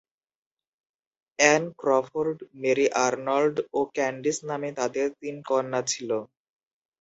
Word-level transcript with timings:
An 1.39 1.63
Crawford, 1.81 2.37
Mary 2.61 2.87
Arnold 3.05 3.55
ও 3.73 3.79
Candice 3.95 4.37
নামে 4.49 4.69
তাদের 4.79 5.07
তিন 5.21 5.35
কন্যা 5.49 5.81
ছিল। 5.91 6.09